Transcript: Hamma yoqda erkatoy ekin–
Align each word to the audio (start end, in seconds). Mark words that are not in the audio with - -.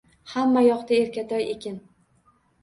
Hamma 0.35 0.63
yoqda 0.67 0.97
erkatoy 1.01 1.45
ekin– 1.53 1.77